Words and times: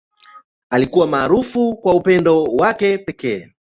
Alikuwa 0.69 1.07
maarufu 1.07 1.77
kwa 1.77 1.93
upendo 1.93 2.43
wake 2.43 2.91
wa 2.91 2.97
pekee. 2.97 3.49